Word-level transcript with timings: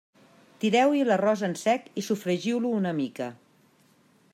Tireu-hi 0.63 1.03
l'arròs 1.09 1.45
en 1.49 1.53
sec 1.65 1.85
i 2.03 2.07
sofregiu-lo 2.09 2.73
una 2.83 2.99
mica. 3.03 3.31